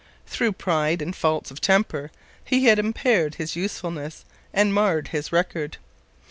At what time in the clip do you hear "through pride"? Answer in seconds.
0.25-0.99